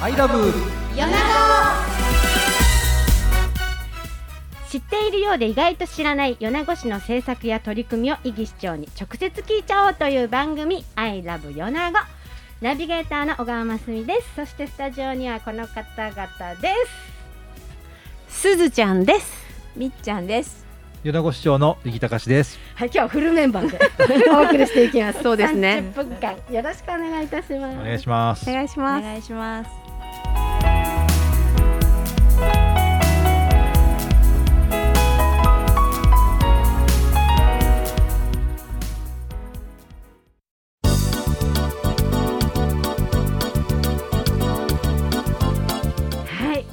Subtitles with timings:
[0.00, 0.52] アイラブ米子
[4.70, 11.98] 知っているようで意外と知らない米子市の政策や取り組みを伊木市長に直接聞いちゃおうという番組「アイラブ米子
[12.60, 14.34] ナビゲーターの小川真澄です。
[14.34, 16.26] そしてスタジオにはこの方々
[16.60, 16.74] で
[18.28, 18.40] す。
[18.40, 19.32] すずちゃんです。
[19.76, 20.66] みっちゃんです。
[21.04, 22.58] 米子市長の井木隆です。
[22.74, 23.78] はい今日はフルメンバーで
[24.30, 25.22] お送りしていきます。
[25.22, 25.84] そうですね。
[25.94, 26.32] 30分間。
[26.50, 27.78] よろしくお願いいたします。
[27.78, 28.50] お願いします。
[28.50, 29.02] お願いしおます。
[29.04, 29.87] 願いします。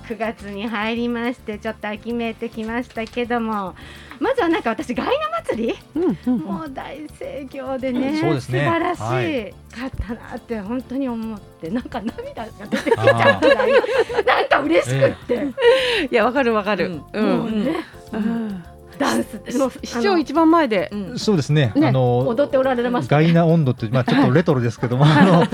[0.05, 3.75] 9月に入りましてちょっと秋めいてきましたけども
[4.19, 5.75] まずはなんか私ガイナ祭り？
[5.95, 6.39] うんうん。
[6.39, 8.59] もう大盛況でね、そうですね。
[8.61, 9.53] 素晴らしはい。
[9.77, 13.71] かったなって本当に思って、なんか涙が出てきちゃうぐらい、
[14.25, 15.47] なんか嬉しくって、
[16.09, 17.01] いやわかるわかる。
[17.11, 17.21] う。
[17.21, 17.75] もうんね、
[18.13, 18.63] うん
[18.97, 20.89] ダンスってもう市長一番前で。
[20.91, 21.19] うん。
[21.19, 21.71] そうですね。
[21.75, 25.47] ねあの踊っておられましたガイナ温度ってまあちょっとレトロですけども あ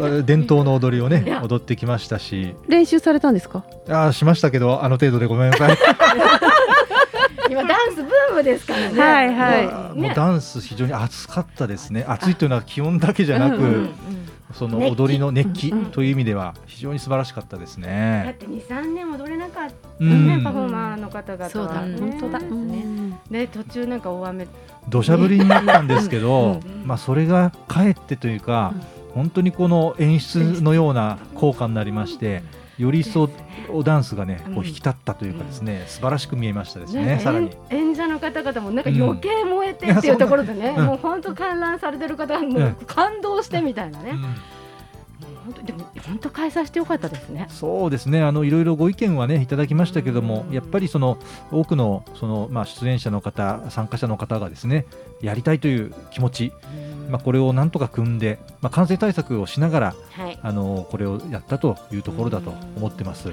[0.00, 2.54] の伝統の踊りをね踊ってきましたし。
[2.68, 3.64] 練習されたんですか？
[3.88, 5.76] あーしましたけどあの程度でごめんなさい。
[7.48, 9.00] 今ダンスブームですからね。
[9.00, 9.66] はいはい。
[9.66, 12.04] もうねダンス非常に暑かったですね。
[12.08, 13.90] 暑いというのは気温だけじゃなく、うんうん
[14.52, 18.36] その踊りの熱気うんという意味では非常に素晴らしかったですだっね。
[18.38, 21.48] て2、3年踊れなかったうんね、パフォーマーの方々。
[21.50, 21.82] そうだ。
[21.82, 22.38] うん本当だ。
[22.40, 24.46] ねうんね、途中なんか大雨。
[24.88, 28.72] 土砂降りになったんですけど、うんまあそれがかえってというか、
[29.14, 32.42] 本当にこの演出のような効果になりまして、
[32.78, 33.30] より一層
[33.84, 37.04] ダンスがねこう引き立ったというかですね、素晴らしく見えましたですね。
[37.04, 37.50] ねさらに。
[37.70, 40.86] 演者の方々もなんか余計燃えてっていうところでね、うん。
[40.86, 42.64] もう本当観覧されてる方がもうん。
[42.66, 44.20] う感動してみたいなね、うん。
[45.46, 47.46] 本当でも本当開催してよかったですね。
[47.48, 50.54] そうですねあのいろいろご意見はねいただきましたけども、うん。
[50.54, 51.18] やっぱりその
[51.50, 54.86] 多くのその、まあ、出演者の方参加者の方がですね
[55.22, 56.52] やりたいという気持ち、
[57.08, 60.38] まあ、これをなんとか組んで、まあ、感染対策をしながらはい。
[60.42, 63.32] あのこれをやったというところだと思ってます。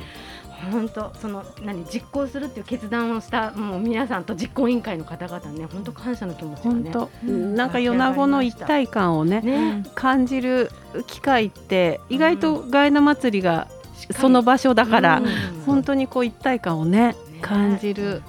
[0.72, 6.92] 本当その何実行するっていう決断をしたもう皆さんと実行委員会の方々にね本当感謝の気持ちがね。
[6.94, 7.28] 本当。
[7.28, 9.84] なんか米子の一体感をねね。
[9.96, 10.72] 感じる
[11.08, 13.68] 機会って意外とガイナ祭りが
[14.12, 18.22] その場所だからうん本当にこう一体感をね感じる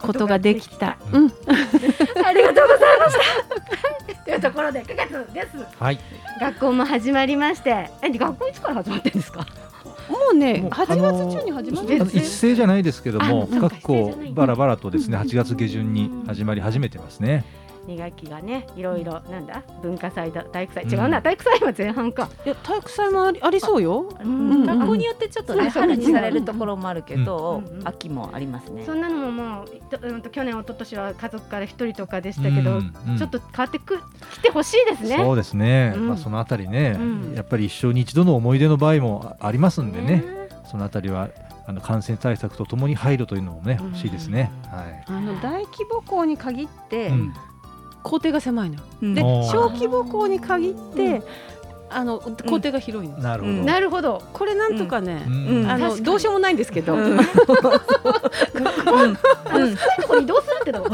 [0.00, 0.96] ことができた。
[1.12, 1.32] ううんん。
[2.24, 3.16] ありがとうございまし
[4.16, 4.22] た。
[4.26, 5.48] というところで9月です。
[5.78, 5.98] はい、
[6.40, 9.46] 学校も始まりまして、え学校いつから始まってんですか？
[10.08, 17.44] もうねもう8月中に始まるんですあの一斉じゃないですけどもあそうか各校バラバラとですねうん8月下旬に始まり始めてますね。
[17.86, 20.84] 2学期がね、いろいろなんだ文化祭だ体育祭。
[20.84, 20.90] うん。
[20.92, 22.28] 違うな、体育祭は前半か。
[22.44, 24.08] いや体育祭もありありそうよ。
[24.22, 24.62] うん。
[24.62, 24.66] ん。
[24.66, 27.80] 学校によってちょっとね、春にされるところもあるけどうん。
[27.80, 27.88] う、ん。
[27.88, 28.84] 秋もありますね。
[28.84, 28.94] そ。
[28.94, 32.94] んなのももうとうんと去年一昨年は家族から一人とかでしたけど、うん。
[33.08, 33.18] うん。
[33.18, 33.98] ちょっと変わってく
[34.32, 35.16] 来てほしいですね。
[35.16, 36.08] そうですね、うん。
[36.08, 37.34] まあ、そのあたりね、うん。
[37.34, 40.24] やっぱり一生に一度の思い出の場合もありますんでね、
[40.70, 41.28] そのあたりは
[41.66, 44.50] あの感染対策とともに配慮というのもねうん欲しいですね。
[44.70, 45.04] はい。
[45.06, 47.12] あの大規模校に限って
[47.98, 48.82] うん校庭が狭いのよ。
[49.02, 49.14] うん。
[49.14, 51.22] で小規模校に限って、うん。
[51.90, 53.18] あの校庭が広いの。
[53.18, 53.66] なるほど、うん。
[53.66, 54.22] なるほど。
[54.32, 55.46] これなんとかね、うん。
[55.62, 55.70] うん。
[55.70, 57.16] あのどうしようもないんですけど、うん。
[57.16, 57.22] こ
[60.10, 60.84] ろに移動するっての？
[60.84, 60.88] も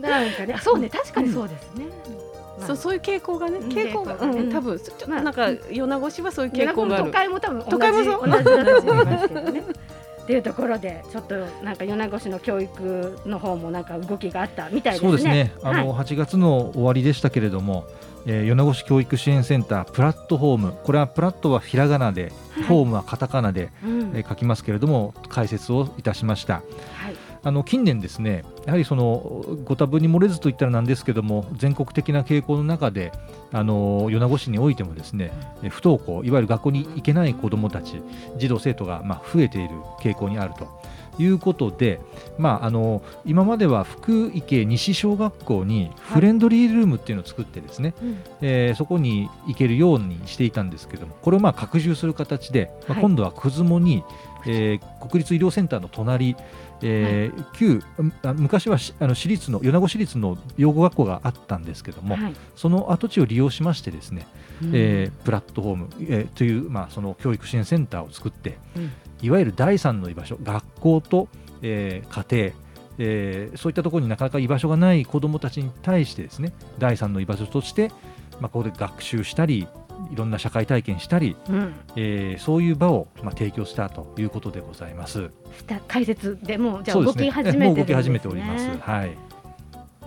[0.00, 1.86] なんかね、そうね確かにそうですね。
[2.58, 3.68] まあそうそういう傾向がね、うん。
[3.68, 4.26] 傾向が、傾向。
[4.26, 7.12] がねうん、多分ちょなんか米子市はそういう傾向があ都る。
[7.12, 7.70] 会も多分同じ。
[7.70, 8.28] 都会もそう。
[8.28, 9.64] 同じだと思いますけどね。
[10.30, 15.08] っていうところでちょっとなんか米子市の教育の方もなんか動きがあったみたいですね。
[15.10, 17.84] そうですね、あの8月の終わりでしたけれども、
[18.26, 22.62] えー米子市教育支援センタープラットフォーム、これはプラットはひらがなで、はい。
[22.62, 24.12] フォームはカタカナで、うん。
[24.14, 26.62] えー書きますけれども、解説をいたしました。
[27.42, 27.48] はい。
[27.48, 33.12] あの近年ですね、やはりそのご多分に漏れずといったらなんですけども、全国的な傾向の中で、
[33.52, 35.32] あの米子市においてもですね、
[35.62, 38.00] え不登校、いわゆる学校に行けない子どもたち、
[38.38, 39.70] 児童生徒がまあ増えている
[40.00, 40.68] 傾向にあると。
[41.18, 42.00] いうことで、
[42.38, 54.02] まあ、あの今までは福池西小学校にフレンドリールームっていうのを作ってですね、うんえーそこに行けるようにしていたんですけどもこれをまあ拡充する形で、まあはい今度はくずもに、
[54.46, 56.36] えー国立医療センターの隣、
[56.82, 57.82] えー旧
[58.22, 62.34] あ昔はしあの私立の米子市立の養護学校があったんですけども、はい。
[62.56, 64.26] その跡地を利用しましてですね、
[64.72, 68.90] えープラットフォーム、えーという、まあ、その教育支援センターを作って、うん。
[69.22, 71.28] いわゆる第三の居場所学校と、
[71.62, 72.54] えー家庭
[72.98, 77.90] えーそういったところになかなか居場所がない子どもたちに対してですね第三の居場所として、
[78.40, 79.66] まあ、ここで学習したり
[80.10, 85.30] いろんな社会体験したり、うん、えーそういう場を、まあ、提供したということでございます。
[85.86, 88.68] 解説でもうじゃあ動き始めてるんです、ね、もう動き始めております。
[88.78, 89.16] はい。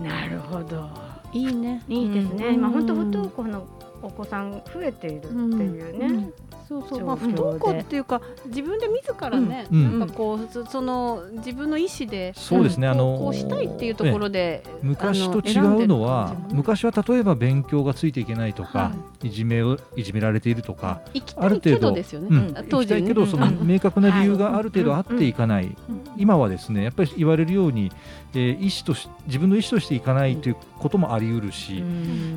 [0.02, 0.90] なるほど。
[1.32, 1.82] いいね。
[1.88, 2.54] いいですね、うん。
[2.54, 3.66] 今本当不登校の
[4.02, 6.34] お子さん増えているっていうね、うん
[6.68, 9.78] そうそう、まあ、不登校っていうか自分で自らね、うん。
[9.78, 9.98] うん。
[10.00, 12.88] なんかこうそその自分の意思でそうですね。
[12.88, 19.30] あのこうしたいっていうところで、昔と違うのは昔は例えば勉強がついていけないとか、、はい。
[19.30, 21.00] じめをいじめられているとか、
[21.36, 23.02] ある程度ですよね、うん、当時ね。
[23.02, 23.66] けどそのうん。
[23.66, 25.76] 明確な理由がある程度あっていかない、
[26.16, 27.92] 今はですねやっぱり言われるように、
[28.34, 31.82] えー意思とし自分の意思としていかないということもあり得るし、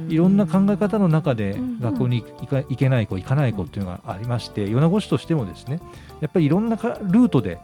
[0.09, 1.77] いろんな考え方の中でうん。
[1.79, 5.79] 学校に行か行けない子行かない子っていうのがありまして米子市としてもですね
[6.21, 7.59] やっぱりいろんなかルートで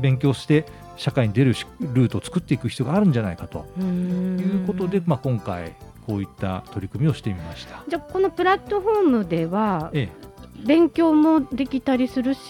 [0.00, 0.66] 勉強して
[0.96, 3.66] 社会に出るしルートを作っていく必要があるんじゃないかと。
[3.76, 5.74] といいうことで、まあ、今回
[6.06, 7.82] こういった取り組みをしてみました。
[7.88, 10.24] じゃあこのプラットフォームではええ。
[10.66, 12.40] 勉強もできたりするし、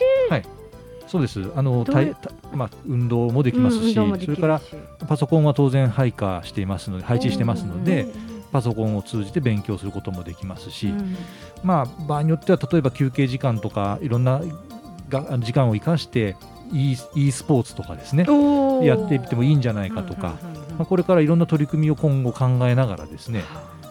[1.07, 1.43] そうです。
[1.55, 1.87] あの
[2.53, 4.61] まあ、運動もできますし、うんそれから
[5.07, 8.07] パソコンは当然配下していますので配置してますので、
[8.55, 11.17] パソコンを通じて勉強することもできますし、うん。
[11.65, 14.41] まあ、場合によっては例えば休憩時間とかいろんな
[15.09, 16.37] があの時間を生かして
[16.73, 18.25] e, e スポーツとかですね
[18.87, 20.37] やってみてもいいんじゃないかとか、
[20.79, 23.43] まあ、これからいろんな取り組みを今後考えながらですね、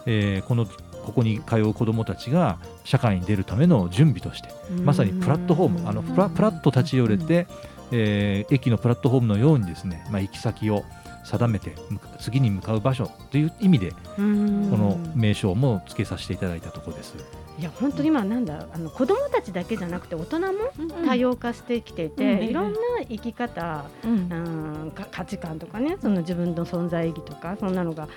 [0.06, 0.66] えーこの
[1.04, 4.48] ここに通う子どもたちが社会に出るための準備として
[4.82, 7.46] まさにプラットフォームあのプラプラッと立ち寄れて、
[7.92, 10.82] えー駅のプラットフォームのようにですね、まあ、行き先を
[11.24, 14.68] 定めてむ次に向かう場所という意味でうん。
[14.70, 17.14] この名称も付けさせていただいたところです。
[17.58, 20.48] いや本当に今なんだあの子供たちだけじゃなくて大人も
[20.78, 21.06] うん。
[21.06, 22.44] 多様化してきていて、うん。
[22.44, 22.78] いろんな
[23.08, 24.92] 生き方、うん。
[25.10, 28.08] 価値観とかねその自分の存在意義とかそんなのが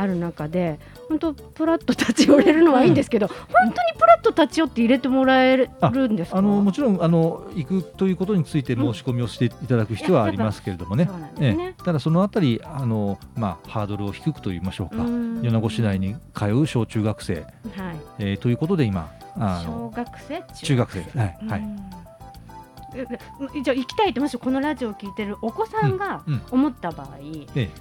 [0.00, 5.68] ある中で本当プラッと立ち寄れるのはいいんですけど、本当にプラッと立ち寄って入れてもらえる
[6.08, 6.38] んですか？
[6.38, 11.06] あのもちろんあの行くということについて申し込みをしていただく必要はありますけれどもね。
[11.06, 11.74] そうなんね。
[11.78, 15.42] えただそのあたりあの、まあ、ハードルを低くといいましょうか、うん。
[15.42, 17.46] 米子市内に通う小中学生、はい。
[18.18, 20.42] えーということで今あ小の学生。
[20.62, 21.18] 中学生。
[21.18, 21.62] はいはい
[23.62, 27.08] じゃ行きたいってもしこのラジオを聞いてるお子さんが思った場合、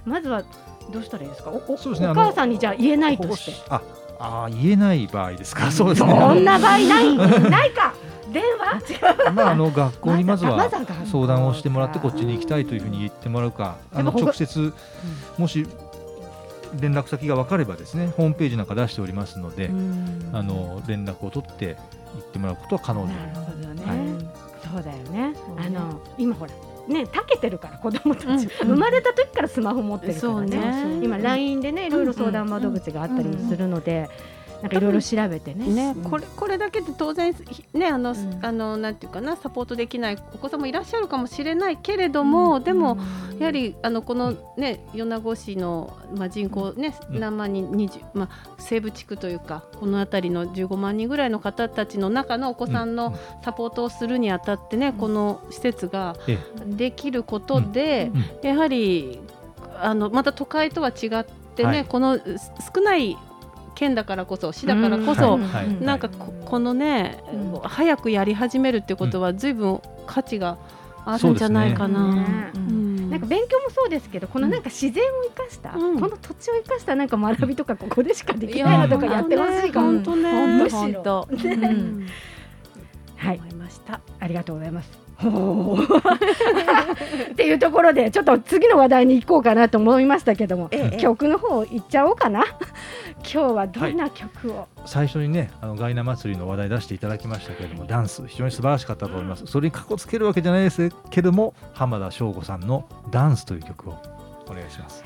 [0.06, 0.44] まずは
[0.92, 3.82] どうしたらいいですかおおすねお母さんにじゃあ言えないとしてあ
[4.20, 6.12] あ言えない場合ですか、そうですね。
[6.12, 7.94] そんな場合ないないか
[8.32, 10.70] 電話まああの学校にまずは
[11.06, 14.74] 相談をしてもらってこっちに行きたいというふうに言ってもらうか、あの直接
[15.38, 15.66] もし
[16.80, 19.72] 連絡先が分かればですね、ホームページなんか出しておりますので、
[20.34, 21.76] あの連絡を取って
[22.16, 23.14] 行ってもらうことは可能で。
[23.14, 24.09] なるほどね、はい
[24.72, 25.32] そうだよね。
[25.32, 25.36] ね。
[25.58, 26.52] あの今ほら
[26.88, 30.58] ねたけてるから子供たち、うん生まれた時からスマホ持ってるからね。
[30.58, 31.00] ね。
[31.04, 34.10] 今 LINE でねいろいろ相談窓口があったりするので、
[34.62, 35.68] なんかいろいろ調べてね。
[35.68, 36.10] ね、うん。
[36.10, 38.40] これこれだけで当然ひねあの、ん。
[38.46, 42.98] あのなんていうかなサポートできないお子さんもいらっしゃるかもしれないけれども、でも、
[43.40, 47.20] やはりあのこのね米子市のまあ人口ね、うん。
[47.20, 58.48] 何万人20まあ西部地区というかこの辺りの15万人ぐらいの方たちの中のお子さんのサポートをするにあたってね、この施設がえできることで、うん。
[58.48, 59.20] やはり
[59.82, 61.24] あのまた都会とは違っ
[61.56, 61.86] てね、はい。
[61.86, 63.18] このす少ない
[63.80, 67.60] 県だからこそ市だからこはそ、なんかここのね、うん。
[67.62, 70.58] 早くやり始めるってことは随分価値が
[71.06, 72.14] あるんじゃないかな。
[73.10, 76.00] なんか勉強もそうですけど、このなんか自然を生かした、うん。
[76.00, 79.70] この土地を生かしたなんか学びとかここでしかできいないやのとかやってほし。
[79.70, 79.88] いかも。
[79.88, 81.28] 本当ね、むしろ
[83.16, 83.38] はい。
[83.38, 84.02] 思いました。
[84.20, 84.99] ありがとうございます。
[87.32, 92.46] っていうところでちょっと次の話題に行こうかなと思いましたけども、ええ曲の方行っちゃおうかな。
[93.20, 99.46] 今日はどんな曲を、最初にね、あのガイナ祭りの話題出していただきましたけれども、ダンス非常に素晴らしかったと思います。
[99.46, 103.98] それにかこつけるわけじゃないですけども、浜田省吾さんのダンスという曲を
[104.48, 105.04] お願いします。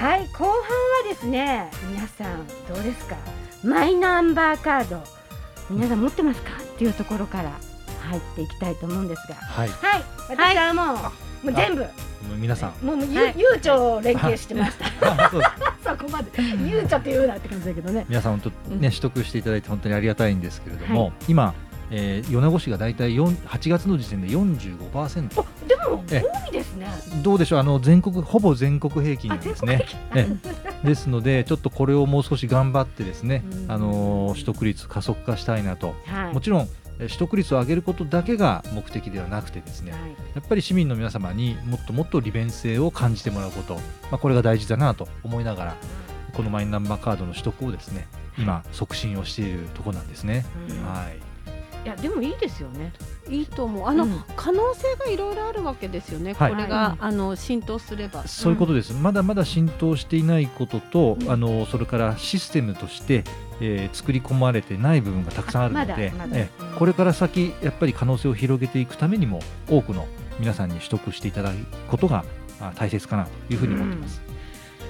[0.00, 0.79] はい後半は
[1.10, 1.68] ですね。
[1.90, 3.16] 皆さんどうですか？
[3.64, 5.02] マイナンバーカード。
[5.68, 6.50] 皆さん持ってますか？
[6.62, 7.50] っていうところから
[8.08, 9.34] 入っていきたいと思うんですが。
[9.34, 10.02] はい、はい。
[10.28, 11.10] 私はも
[11.42, 11.82] う,、もう全部。
[11.82, 11.88] も
[12.34, 12.86] う皆さん。
[12.86, 15.30] もうゆ、はいゆうちょ連携してましたあ
[15.84, 16.30] そこまで。
[16.68, 18.06] ゆうちょって言うなって感じだけどね。
[18.08, 18.80] 皆さん本当ね、うん。
[18.80, 21.12] 取得していただいて本当にありがたいんですけれども、はい。
[21.28, 21.54] 今、
[21.90, 25.28] えー、米子市が大体4 8月の時点で45%
[25.66, 26.86] でもえ多いですね。
[27.22, 27.58] どうでしょう？
[27.58, 29.84] あの全国ほぼ全国平均あなんですね。
[30.14, 30.28] え
[30.84, 30.86] え。
[30.86, 33.72] ですのでちょっとこれをもう少し頑張ってですね、うん。
[33.72, 35.94] あのー取得率加速化したいなと。
[36.06, 36.34] はい。
[36.34, 36.68] もちろん
[37.00, 40.00] えー取得率を上げることだけが目的ではなくてですねはい。
[40.34, 43.80] やっぱり市民の皆様にもっともっと利便性を感じてもらうこと、ま
[44.12, 45.76] あ、これが大事だなと思いながら
[46.34, 48.06] このマイナンバーカードの取得をですね
[48.38, 50.44] 今促進をしているところなんですね。
[50.68, 50.86] うん。
[50.86, 51.29] はい
[51.84, 52.92] いやでもいいですよね。
[53.28, 53.88] いいと思う。
[53.88, 54.24] あの、うん。
[54.36, 56.52] 可能性がいろいろあるわけですよね、はい。
[56.52, 58.26] これが、あの浸透すれば。
[58.26, 61.30] そういうことです、まだまだ浸透していないことと、うん。
[61.30, 63.24] あのそれからシステムとして、
[63.60, 66.38] えー作り込まれてない部分がたくさんあるので、まだまだ。
[66.40, 70.06] えうんこれから先、やっぱり可能性を広げていくためにも、多くの
[70.38, 71.56] 皆さんに取得していただく
[71.88, 72.24] ことが
[72.60, 74.22] あ大切かなというふうに思ってます。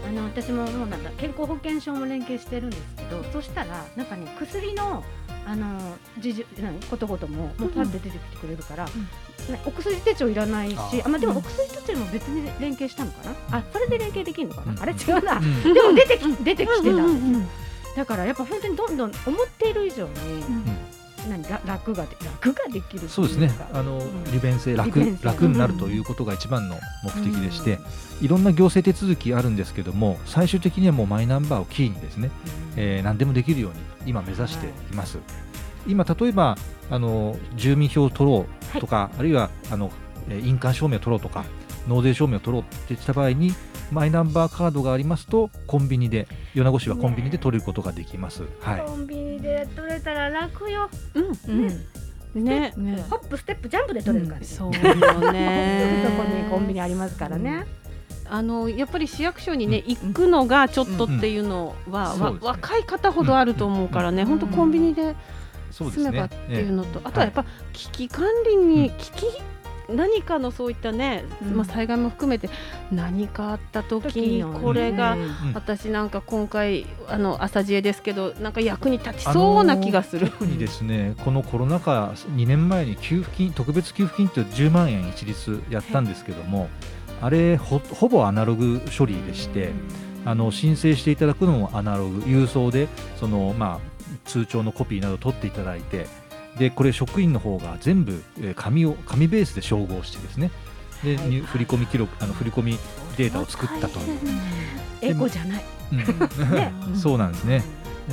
[0.07, 5.05] あの私ももうなんか健康保険証も連携してるんですけど、そしたらなんかね薬の
[5.47, 8.91] あの事情何ことごとももうパッて出てきてくれるから、ね
[9.65, 13.59] お薬手帳いらないし、ああまあでもうんお薬手帳も別に連携したのかな？
[13.59, 14.73] あそれで連携できるのかな？
[14.73, 14.83] うん。
[14.83, 15.39] あれ違うな。
[15.39, 15.75] うん。
[15.75, 16.97] でも出てき出てきてたんですよ。
[16.97, 17.49] うんうんうん。
[17.97, 20.15] だからやっぱ本当にどんどん思っている以上に、
[21.29, 23.51] 何ら楽がで楽ができるそうですね。
[23.73, 24.25] あの、ん。
[24.33, 25.25] 利便性楽利便性。
[25.25, 27.79] 楽になるということが一番の目的でして、
[28.21, 32.31] いろんな行政手続きあるんですけども最終的にはもうマイナンバーをキーにですね、
[32.77, 35.19] えー何でもできるように今目指しています。
[35.87, 36.57] 今例えば
[36.91, 39.91] あの住民票を取ろうとか、あるいはあの
[40.29, 41.45] えー印鑑証明を取ろうとか
[41.89, 43.53] 納税証明を取ろうって言った場合に
[43.91, 48.45] マイナンバーカードがありますとコンビニで米子市はコンビニで取ることができます。
[48.61, 48.81] はい。
[48.81, 50.89] コンビニで取れたら楽よ。
[51.15, 51.69] うんうん
[52.35, 57.67] ねねホップステップジャンプで取れるから、ねそうよ そこねにコンビニありますからね。
[58.31, 64.29] あのやっぱり市役所にね、行くのがちょっとっていうのは、わ若い方ほどあると思うからね、うん。
[64.29, 65.17] 本当コンビニで
[65.71, 66.05] そうですね。
[66.07, 69.27] 済めばっていうのと、あとはやっぱ危機管理に、危機
[69.89, 71.57] 何かのそういったね、うん。
[71.57, 72.49] まあ、災害も含めて
[72.93, 75.53] 何かあった時にこれが、うん。
[75.55, 80.31] 私なんか今回あの朝知恵ですけどなんか役に立ちそうな気がする。
[80.31, 86.69] 特にですねこのコロナ禍2年前に給付金特別給付金って10万円一律やったんですけども、
[87.21, 89.71] あれほほぼアナログ処理でして、
[90.25, 92.21] あの申請していただくのもアナログ。
[92.21, 93.91] 郵送でその、まあ、
[94.25, 96.07] 通帳のコピーなどを取っていただいて
[96.59, 100.51] でこれ職員の方が全部えー紙を紙ベースで照合してですね。
[101.05, 102.79] で、はい入振り込み記録あの振り込み
[103.17, 104.19] データを作ったという、
[105.01, 105.65] エコじゃない。
[105.93, 105.99] うん。
[106.55, 106.73] ね。
[106.95, 107.63] そうなんですね。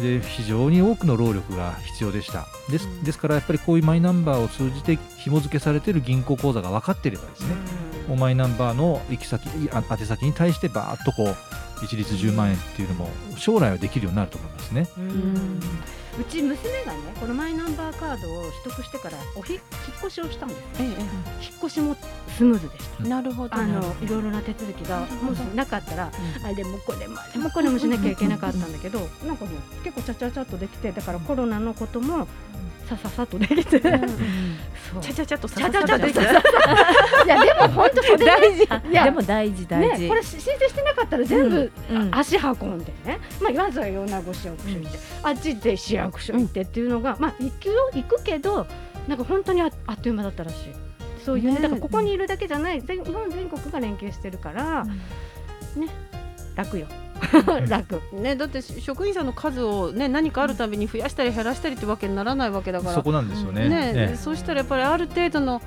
[0.02, 2.46] で非常に多くの労力が必要でした。
[2.70, 7.56] ですですからやっぱりこういうマイナンバーを通じて紐付けされている銀行口座が分かっていればですね、
[8.16, 11.36] マイナンバーの行き先宛先に対してバーッとこう
[11.84, 14.88] 一律10万円っていうのも将来はできるようになると思いますね。
[14.98, 15.60] うん。
[16.20, 19.62] うち娘がねこのマイナンバーカードを取得してからおひ引っ
[20.00, 20.96] 越しをしたんですよえ引っ
[21.60, 21.96] 越しも
[22.36, 23.06] スムーズでした。
[23.06, 23.56] えなるほど。
[23.56, 26.12] あのいろいろな手続きがもしなかったら、
[26.44, 29.52] あれもこれもあれもこれもしなきゃいけなかったんだけど、なんかね
[29.84, 32.28] 結構ちゃちゃちゃっとできてだからコロナのことも
[32.88, 35.02] さささっとできて、そう。
[35.02, 36.06] ちゃちゃちゃっとちゃちゃちゃっと。
[36.06, 36.22] できて。
[37.26, 38.64] いやでも本当それ大事。
[38.64, 39.04] いや。
[39.04, 40.04] でも大事大事。
[40.04, 42.16] ね、これ申請してなかったら全部、うん。
[42.16, 48.66] あ足運んでね、まあ、まずは米子市役所行って、あっちで市役所行ってっていうのが、まあ行くよ行くけど
[49.08, 50.58] なんか本当にああっという間だったらしい。
[51.26, 51.62] そういうねね。
[51.62, 54.86] だからここにいるだけじゃない全日本全国が連携してるから、
[56.56, 56.88] 楽よ
[57.68, 58.02] 楽。
[58.14, 62.94] ね、だって職員さんの数を、ね、何かあるたびに増やしたり減らしたりってわけにならないわけだから。
[62.94, 63.70] そこなんですよね。
[63.70, 65.62] ねええそうしたらやっぱりある程度の、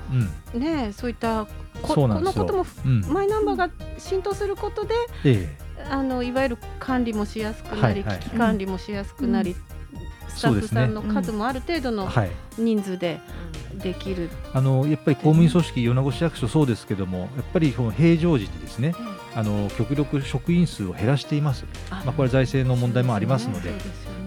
[0.53, 0.59] うん。
[0.59, 1.45] ね、そういった
[1.81, 3.01] ここのこともうん。
[3.07, 5.55] マイナンバーが浸透することでえ
[5.89, 9.55] あのいわゆる管理もしやすくなり、危機管理もしやすくなり、
[10.27, 12.09] スタッフさんの数もある程度の
[12.57, 13.19] 人数で
[13.75, 18.93] できる、あのやっぱり公務員組織米子市役所そうですけどもやっぱりこの平常時にですね
[19.35, 21.65] あの極力職員数を減らしています。
[21.89, 23.71] あまあ、これ財政の問題もありますので。
[23.71, 23.75] ね。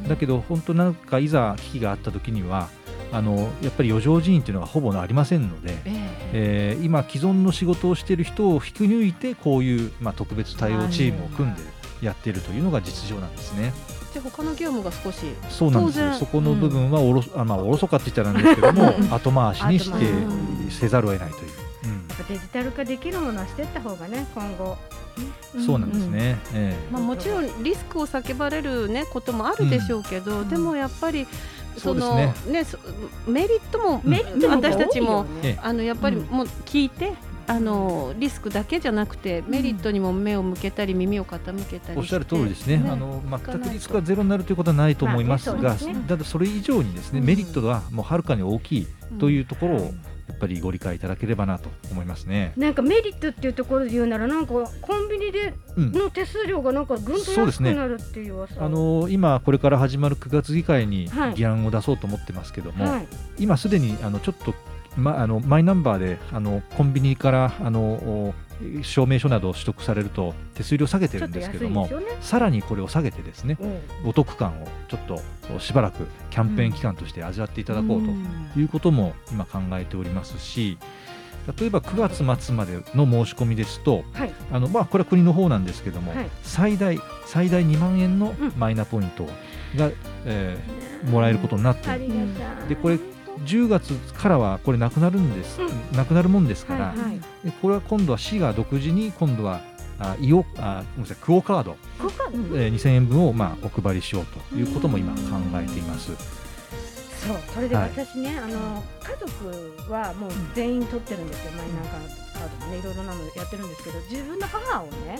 [0.08, 2.68] だけど本当なんかいざ危機があった時には
[3.10, 5.92] あのやっぱり余剰人員というのがほぼありませんので、ええ。
[6.32, 11.62] えー今既存の仕事をしている人を引き抜いてこういう、まあ、特別対応チームを組んで
[12.02, 13.72] やっているというのが実情なんですね。
[14.12, 15.18] じゃあ他の業務が少し
[15.48, 16.14] そうなんですよ。
[16.14, 19.96] そこの部分はおろ,、あまあ、おろそかって言ったらなんですけどもうん 後回しにして
[20.70, 21.50] せざるを得ないという、
[22.22, 24.76] デジタル化できるものはしていった方がね今後。
[25.54, 25.66] うん。
[25.66, 26.38] そうなんですね。
[26.54, 26.92] ええ。
[26.92, 31.26] まあ、もちろんリスクを叫ばれる、ね、こともあるでしょうけど、でもやっぱり
[31.76, 32.34] そのね。
[32.48, 32.78] ねそ
[33.26, 34.10] メリットも、うん。
[34.10, 35.26] メリットの方が私たちも
[35.62, 36.24] あのやっぱりうん。
[36.26, 37.12] もう聞いて、
[37.46, 42.90] あのリスクだけじゃなくてメリットにも目を向けたり耳を傾けたりおっしゃる通りですね、ね。
[42.90, 45.94] あの全くリスクがゼロになるということはないと思いますまあが、ね。
[46.06, 47.26] だそれ以上にですね、うん。
[47.26, 48.86] メリットがもうはるかに大きい
[49.18, 49.94] というところを、
[50.28, 52.52] やっぱりご理解いただければなと思いますね。
[52.56, 55.92] なんかメリットっていうところで言うならなんかコンビニでうん。
[55.92, 61.34] の手数料がなんかぐんと安くなるっていう噂あの今これから始まる9月議会にはい。
[61.34, 63.08] 議案を出そうと思ってますけども、はい。
[63.38, 64.54] 今すでにあのちょっと、
[64.96, 68.34] ま、あのマイナンバーであのコンビニからあのお
[68.82, 71.96] 証明書などを取得されると手数料下げてるんですけどもね。
[72.20, 74.08] さらにこれを下げてですねうん。
[74.08, 75.20] お得感をちょっと
[75.60, 78.02] しばらくキャンペーン期間として味わっていただこう
[78.54, 80.78] ということも今考えておりますし
[81.58, 84.32] 例えば9月末までの申し込みですとはい。
[84.52, 86.30] あの、まあ、これは国の方なんですけども、はい。
[86.42, 88.52] 最大最大2万円のうん。
[88.56, 89.24] マイナポイント
[89.76, 89.90] が、
[90.24, 92.06] えーもらえることになってあいる。
[92.06, 92.14] りが
[92.56, 92.68] たい。
[92.68, 92.98] でこれ
[93.40, 97.20] 10月からはこれなくなるんです、うなくなるもんですから、はいはい。
[97.44, 99.60] でこれは今度は市が独自に今度は
[99.98, 105.20] あイオあごめんなさいクオカード、ここかえー2000円分をまあお配りしようということも今考
[105.54, 106.12] えています。
[107.26, 107.90] そうそれではい。
[107.90, 111.90] 私ね、あの家族はもう全員取ってるんですよ、マイナンバー
[112.32, 115.18] カードもねいろいろなのやってるんですけど自分の母をね、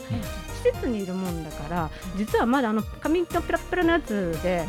[0.62, 4.66] 施設にいるもんだから実はまだあの紙のペラペラのやつで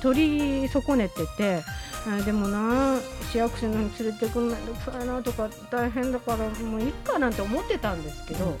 [0.00, 1.62] 取り損ねてて。
[2.06, 2.98] あでもな
[3.30, 8.56] 市役所に連れてくのめんどくさいなとか大変だからもういいかなんて思ってたんですけど、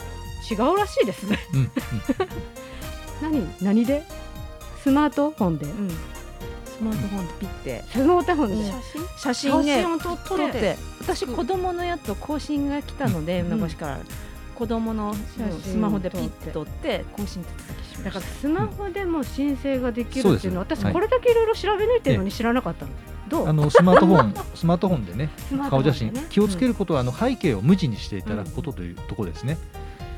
[0.50, 1.38] 違うらしいですね。
[1.52, 1.70] うんうん。
[3.60, 3.62] 何？
[3.62, 4.02] 何で？
[4.82, 5.90] スマートフォンで、うん。
[5.90, 5.94] ス
[6.80, 7.84] マートフォンでピッて。
[7.92, 8.72] スマートフォンで、
[9.18, 9.82] 写写真ね。
[9.82, 10.28] 写真を撮って。
[10.28, 10.76] 撮って。
[11.00, 13.50] 私子供のやつを更新が来たのでうん。
[13.50, 14.00] 米子市から。
[14.54, 15.14] 子供の
[15.64, 17.04] スマホでピッて撮って。
[17.16, 22.92] 更新手続きしまだからしたスマホでも申請ができるっていうのは、私はいこれだけいろいろ調べ抜いてるのに知らなかったの。
[23.32, 23.44] ど。
[23.44, 29.58] うあのスマートフォン スマートフォンでねスマート顔写真、気をつけることはあの背景を無地にしていただくことというところですね。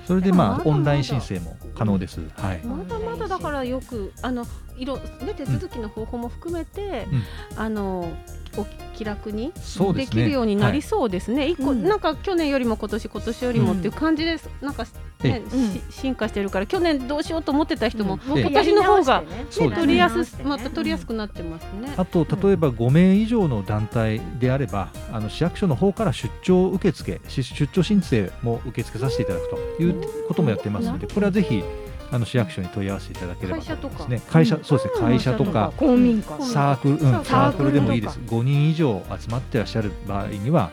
[0.06, 2.20] それでまあオンライン申請も可能です。
[2.36, 2.60] はい。
[2.64, 7.62] まだまだだからよくあのいろ、ね、手続きの方法も含めて、うん。
[7.62, 8.12] あの
[8.56, 11.48] お気楽にそうできるようになりはいそうですね。
[11.48, 11.82] 一個、うん。
[11.84, 14.48] なんか去年よりも今年今年よりもっていう感じです。
[14.60, 14.86] なんか
[15.22, 15.72] ね、うん。
[15.72, 18.40] し進化してるから去年どうしようと思ってた人も、ええ。
[18.42, 19.26] 今年の方が、ね。
[19.50, 21.92] 取りやすまた取りやすくなってますね。
[21.96, 31.64] あと例えば5名以上の団体であれば、あの市役所の方から出張受付、し出張申請も受け付けさせていただくということもやってますので、これはぜひ
[32.10, 34.22] あの市役所に問い合わせていただければと思いますね。
[34.30, 36.42] 会社そうですね、会社とか公民館。
[36.44, 38.14] サークル、うん、ササークルでもいいです。
[38.14, 38.20] サ。
[38.20, 40.70] 5人以上集まってらっしゃる場合には、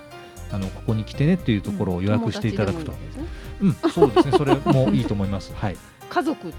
[0.52, 2.94] あのここに来てねっていうところを予約していただくと。
[3.62, 5.54] うん、そうですね、それもいいと思います。
[5.56, 5.78] はい。
[6.10, 6.54] 家族と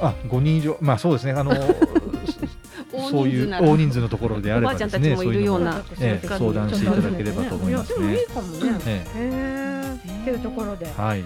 [0.00, 1.52] あ、5人以上、まあそうですね、あの
[3.10, 8.14] そういう大人数のところであればですね、そういうのもええ相談していただければと思いますね。
[8.14, 8.26] いい。
[8.26, 8.80] かもね。
[8.86, 10.20] えへえ。
[10.22, 10.86] っていうところで。
[10.86, 11.24] え、はい。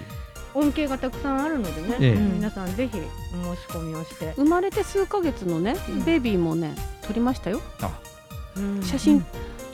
[0.54, 4.32] 恩恵がたくさんあるのでね、ええ皆さんぜひお申し込みをして。
[4.36, 7.60] 生まれて数ヶ月のね、うんベビーもね撮りましたよ。
[7.80, 7.90] あ、
[8.82, 9.24] 写真、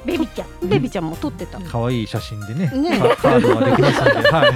[0.05, 0.69] ベビちゃん。
[0.69, 1.61] ベビーちゃんも撮ってた。
[1.61, 4.53] 可愛い写真でね、ねカカードができますので、はい。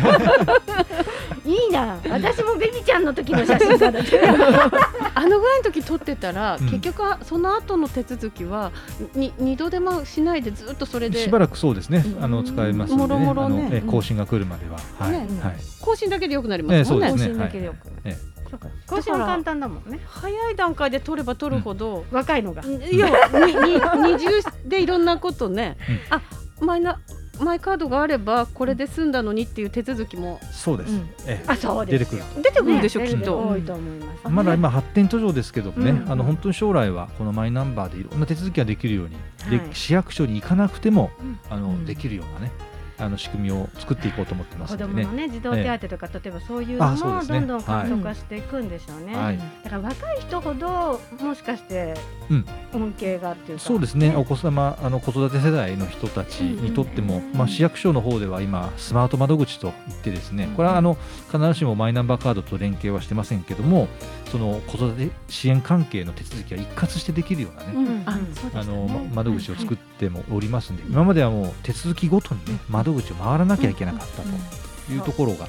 [1.44, 1.98] いいな。
[2.08, 4.20] 私もベビちゃんの時の写真だって。
[5.14, 6.66] あのぐらいの時撮ってたら、うん。
[6.66, 8.72] 結局はその後の手続きは
[9.14, 11.22] に二度手間しないでずっとそれで。
[11.22, 12.24] しばらくそうですね、うん。
[12.24, 13.66] あの使えますので、ね、もろもろね。
[13.66, 15.28] あのえ更新が来るまでは、はい、ね。
[15.42, 15.56] はい。
[15.80, 17.08] 更新だけでよくなりまええすもんね。
[17.08, 17.34] そうですね。
[17.34, 17.88] 更新だけでよく。
[18.04, 18.16] え
[18.50, 18.68] そうか。
[18.86, 20.00] 更新は簡単だもんね。
[20.06, 22.62] 早い段階で取れば取るほど、若いのが。
[22.62, 23.06] 二重
[24.66, 26.16] でいろんなことね、うん。
[26.16, 26.22] あ
[26.60, 26.98] マイナ
[27.40, 30.92] マイカードがあればこれで済んだのにっていう手続きもそうです。
[30.92, 32.18] うんええあ、そうですよ。
[32.18, 33.48] 出てくる出てくるでしょ、ねきっと。
[33.48, 34.28] 多いと思います。
[34.28, 39.16] まだ今発展途上ですけどもね、うんあの本当に将来はこのマイナンバーでいろんな手続きができるように、
[39.50, 42.52] ではい市役所に行かなくても、うんあのうんできるようなね
[42.98, 45.02] あの仕組みを作っていこうと思ってます子のでね。
[45.02, 49.16] 供のね児童手当とか、例えばそういうのもどんどん簡素化していくんでしょうね。
[49.16, 49.38] はい。
[49.64, 51.94] だから若い人ほどもしかして
[52.30, 53.64] うん恩恵がっていうか。
[53.64, 57.32] そうですね、お子様あの子育て世代の人たちにとっても、うん。
[57.36, 60.96] まあ、市役所の方では今、スマート窓口といって、ですねこれはあの
[61.32, 63.88] 必ずしもマイナンバーカードと連携はしてませんけども、
[64.30, 68.04] その子育て支援関係の手続きが一括してできるようなね、うん。
[68.06, 75.48] あの窓口を作ってもおりますんで、今まではもう手続きごとに、ね、窓口を回らなきゃいけなかったというところが、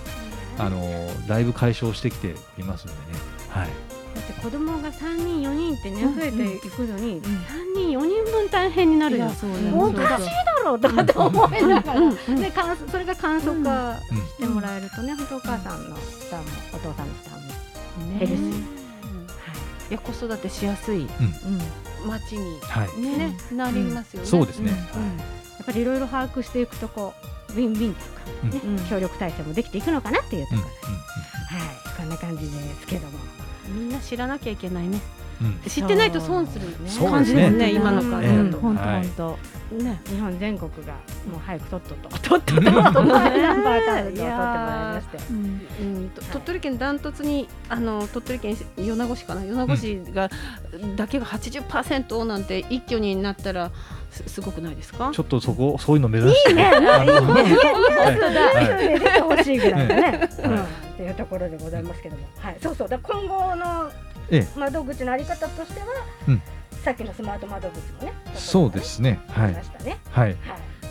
[0.57, 0.79] あの
[1.27, 3.19] だいぶ解消してきておりますのでね。
[3.49, 3.67] はい。
[4.15, 7.27] だって子供が3人4人ってねうん増えていくのに、3
[7.75, 9.29] 人4人分大変になるよ。
[9.31, 12.35] そうおそうそうかしいだろうとかって思いながら、うんうん。
[12.39, 18.53] で簡素それが簡素化うんしてもらえるとね、本当お母さんの負担もお父さんの負担も、ねヘルシーうん。
[18.53, 18.57] い
[19.89, 21.05] や子育てしやすい
[22.07, 23.01] 町に、はい。
[23.01, 24.27] ねなりますよね。
[24.27, 25.01] そうですね、うん。
[25.01, 25.17] はい。
[25.19, 27.13] やっぱりいろいろ把握していくとこ
[27.49, 28.01] うウィンウィンと
[28.47, 28.85] いうか、ねうん。
[28.87, 33.17] 協力体制もできていくのかなっていうとこうんろで、はいこんな感じですけども。
[33.69, 34.99] みんな知らなきゃいけないね。
[35.41, 35.59] うん。
[35.69, 37.09] 知ってないと損するそう。
[37.09, 38.59] 感じですね今のうん感ええじだと。
[38.59, 39.01] 本当はい。
[39.03, 39.55] 本当。
[39.71, 40.93] ね日本全国が
[41.29, 44.31] もう早くとっとととっととナンバーカードを取ってもらい
[44.93, 50.29] ましてうんうん、と鳥取県ダントツにあの鳥取県米子市かな米子市が、
[50.95, 53.71] だけが80%なんて一挙になったら
[54.15, 55.11] すすごくないですか？
[55.13, 56.53] ちょっとそこそういうの目指して。
[56.55, 56.65] ね。
[56.65, 58.65] あのいいねはい本当だ、はい。
[58.65, 60.11] それで出てほしいぐらいだね、はい。
[60.11, 62.87] うん、っていうところでございますけども、はい、そうそう。
[62.89, 63.91] だ今後の
[64.31, 65.85] え窓口のあり方としては、
[66.27, 66.41] うん。
[66.83, 69.19] さっきのスマート窓口もねそうですね。
[69.35, 69.49] あはい。
[69.51, 70.29] りましたね、はい。
[70.29, 70.35] はい。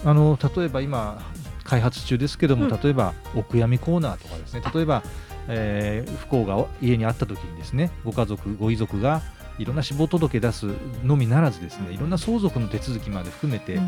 [0.04, 1.22] あの例えば今
[1.64, 2.80] 開発中ですけども、うん。
[2.80, 4.62] 例えばお悔やみコーナーとかですね。
[4.74, 5.02] 例えば、
[5.48, 9.22] えー不幸が家にあった時にですねご家族ご遺族が
[9.58, 10.66] いろんな死亡届出す
[11.04, 13.78] のみならずですねいろんな相続の手続きまで含めて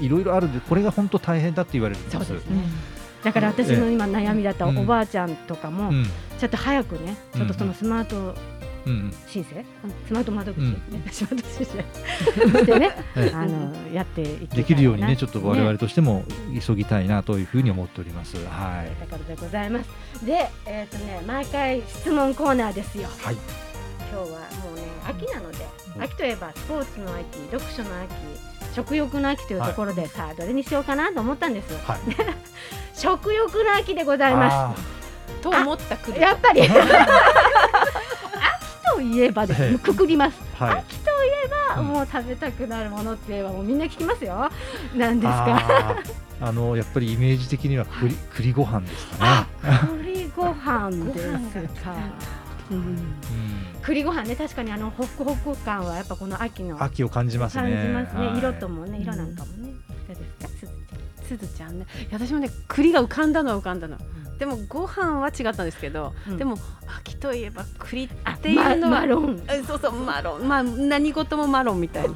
[0.00, 2.24] いろいろあるんでこれが本当大変だって言われるんです。
[2.24, 2.62] そうですね。
[3.24, 6.06] だから私の今悩みだったおばあちゃんとかも、うん。
[6.38, 8.34] ちょっと早くねちょっとそのスマート
[8.86, 9.64] うん申請、
[10.06, 10.60] スマート窓口、
[11.10, 12.60] スマート申請。
[12.60, 14.54] してねええあのやっていきたいな。
[14.54, 16.24] できるようにねちょっと我々ねとしても
[16.64, 18.36] 急ぎたいなというふうに思っております。
[18.36, 19.06] はい。
[19.06, 20.24] ところでございます。
[20.24, 23.08] で、えっ、とね、毎回質問コーナーですよ。
[23.22, 23.34] はい。
[23.34, 25.66] 今日はもうね、秋なので、
[25.96, 26.02] うん。
[26.02, 28.12] 秋といえばスポーツの秋、読書の秋、
[28.74, 31.72] 食欲の秋というところで、さあどれにしようかなと思ったんです。
[31.86, 31.98] はい。
[32.98, 34.74] 食欲の秋でございまあ
[35.42, 36.62] と思ったくやっぱり。
[36.68, 36.70] 秋
[38.94, 39.78] といえばです。
[39.78, 40.38] くくります。
[40.58, 40.78] ーはい。
[40.80, 41.86] 秋といえば、うん。
[41.88, 44.50] もう食べたくなるものって言えばもうみんな聞きますよ。
[44.94, 45.96] なんですか？
[46.38, 49.88] あのやっぱりイメージ的には栗栗ご飯ですかね。
[50.02, 51.18] 栗ご飯で
[51.74, 51.94] すか。
[52.70, 52.76] うん。
[52.78, 52.96] うん。
[53.82, 57.82] 栗ご飯ね確かにあのホクホク感はやっぱこの秋の感秋を感じますね。
[57.86, 58.26] じますね。
[58.26, 58.38] はい。
[58.38, 59.72] 色ともね色なんかもね。
[60.08, 60.44] どうです。
[60.44, 60.72] かすず
[61.28, 61.86] すずちゃんね。
[62.00, 63.98] いや私もね栗が浮かんだのは浮かんだの、
[64.38, 66.36] でもご飯は違ったんですけど、うん。
[66.36, 66.56] でも
[66.98, 69.42] 秋といえば栗っあていうのは、ママロン。
[69.48, 70.46] えそうそうマロン。
[70.46, 72.14] まあ何事もマロンみたいな。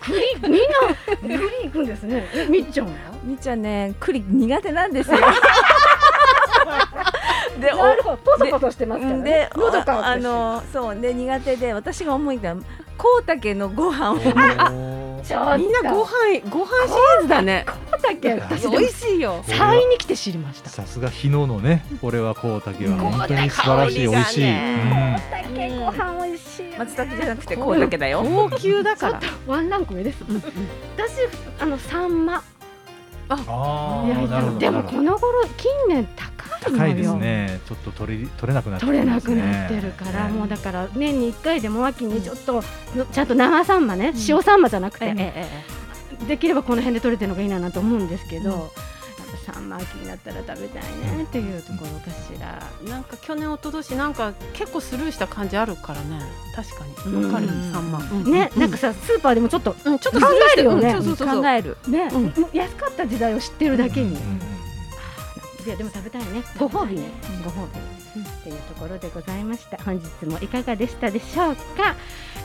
[0.00, 2.26] 栗みんな栗行くんですね。
[2.34, 2.92] えみっちゃんは？
[3.22, 5.18] みっちゃんね栗苦手なんですよ。
[7.60, 9.24] でなるほどポソポソしてますからね。
[9.24, 10.06] で喉乾くし。
[10.06, 12.54] あのそうで苦手で私が思いた
[12.96, 14.14] こうたけのご飯を。
[14.16, 17.66] みんなご飯ご飯シリーズだね。
[18.00, 19.42] だけ私でも美味しいよ。
[19.46, 20.70] 山陰に来て知りました。
[20.70, 22.98] さすが日野のね、これはこうたけはうん。
[22.98, 24.44] 本当に素晴らしい、美味しい。
[24.44, 25.22] ね。
[25.30, 28.22] だけご飯美味しい松茸じゃなくてこうたけだよ。
[28.22, 29.20] 高級だから。
[29.46, 30.24] ワンランク上です。
[30.96, 31.28] 私
[31.60, 32.42] あのサンマ。
[33.30, 34.16] ああ、いや
[34.58, 37.60] でもこの頃近年高高いですね。
[37.66, 42.62] ちょっと取れ取れなくなって取れなくなってるから、ねもうだから年に1回でも秋にちょっと、
[43.12, 45.48] ちゃんと生サンマね、塩サンマじゃなくて、ええ
[46.22, 48.60] えできればこの辺で取れてるのがいいなと思うんですけど、やっ
[49.46, 50.82] ぱサンマ秋になったら食べたい
[51.16, 56.20] ねっていうところかしら、えなんか去年一昨年なんか結構スルーした感じあるからね。
[56.56, 57.14] 確かに。
[57.14, 57.32] うん。
[57.32, 57.46] わかる？
[57.72, 58.24] サンマ、うん。
[58.32, 60.90] ね、なんかさスーパーでもちょっとうん、ちょっと考えるよね。
[60.94, 61.42] うんそうそうそう。
[61.42, 61.76] 考える。
[61.86, 62.10] ね、
[62.52, 64.16] 安かった時代を知ってるだけに、
[65.68, 66.42] うんうんいやでも食べたいね。
[66.58, 67.10] ご褒美ね、
[67.44, 69.76] ご褒美、っていうところでございました。
[69.84, 71.94] 本日もいかがでしたでしょうか？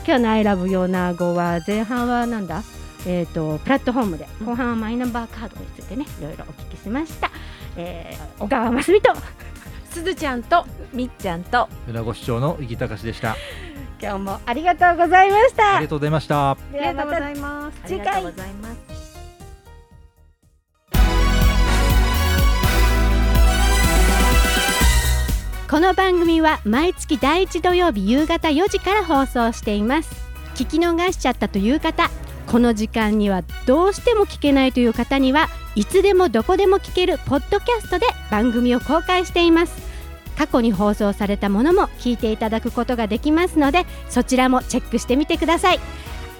[0.06, 2.62] 今日の「アイラブヨナゴは前半はなんだ？
[3.06, 7.30] えー、とプラットフォームで後半はマイナンバーカードについてねいろいろお聞きしました、
[7.76, 9.14] えー、小川真澄と
[9.90, 11.68] すずちゃんとみっちゃんと。
[11.86, 13.36] 米子市長の井木隆でした。
[14.02, 15.76] 今日もありがとうございました。
[15.76, 16.50] ありがとうございました。
[16.50, 17.80] あではまたいます。
[17.86, 18.08] 次回。
[18.08, 18.73] ありがとうございます。
[25.74, 30.14] この番組は毎月第1土曜日夕方4時から放送しています。
[30.54, 32.10] 聞き逃しちゃったという方
[32.46, 39.74] この時間にはどうしても聞けないという方にはいつでもどこでも聞けるポッドキャストで番組を公開しています。
[40.38, 45.80] 過去に放送されたものも聞いていただくことができますのでそちらもチェックしてみてください。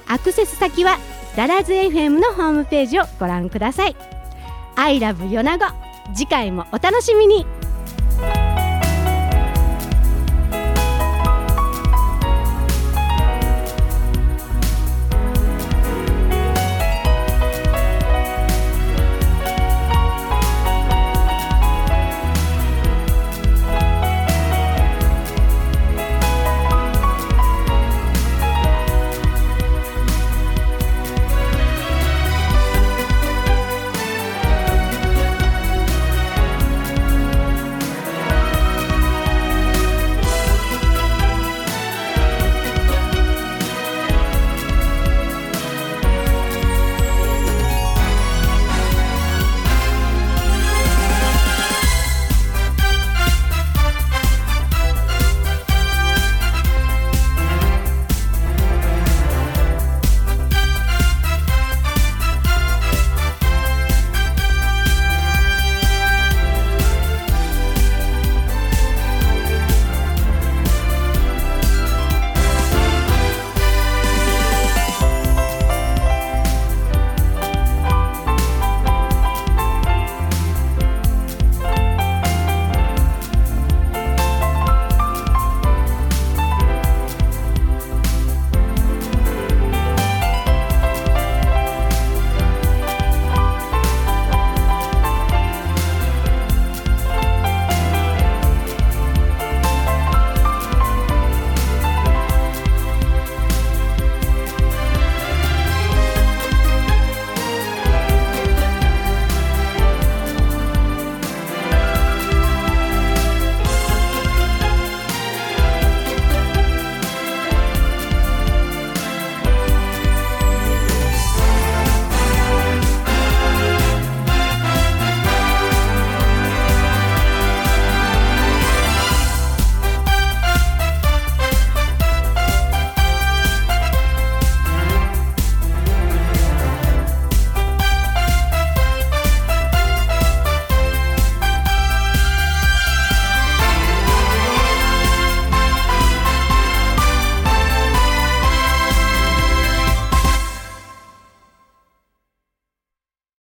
[0.07, 0.97] アクセス先は
[1.35, 3.97] ダラズ FM のホームページをご覧ください。
[4.77, 5.65] I love 米子
[6.15, 7.64] 次回もお楽しみに。